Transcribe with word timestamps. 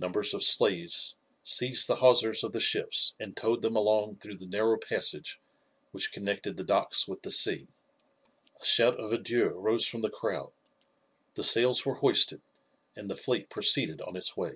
Numbers 0.00 0.32
of 0.32 0.42
slaves 0.42 1.18
seized 1.42 1.86
the 1.86 1.96
hawsers 1.96 2.42
of 2.42 2.54
the 2.54 2.58
ships 2.60 3.14
and 3.20 3.36
towed 3.36 3.60
them 3.60 3.76
along 3.76 4.16
through 4.16 4.38
the 4.38 4.46
narrow 4.46 4.78
passage 4.78 5.42
which 5.90 6.10
connected 6.10 6.56
the 6.56 6.64
docks 6.64 7.06
with 7.06 7.20
the 7.20 7.30
sea. 7.30 7.68
A 8.62 8.64
shout 8.64 8.98
of 8.98 9.12
adieu 9.12 9.48
rose 9.50 9.86
from 9.86 10.00
the 10.00 10.08
crowd, 10.08 10.52
the 11.34 11.44
sails 11.44 11.84
were 11.84 11.96
hoisted, 11.96 12.40
and 12.96 13.10
the 13.10 13.14
fleet 13.14 13.50
proceeded 13.50 14.00
on 14.00 14.16
its 14.16 14.38
way. 14.38 14.54